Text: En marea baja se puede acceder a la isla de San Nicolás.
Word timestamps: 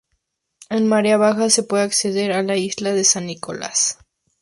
En 0.71 0.87
marea 0.87 1.15
baja 1.17 1.51
se 1.51 1.61
puede 1.61 1.83
acceder 1.83 2.31
a 2.33 2.41
la 2.41 2.57
isla 2.57 2.91
de 2.91 3.03
San 3.03 3.27
Nicolás. 3.27 3.99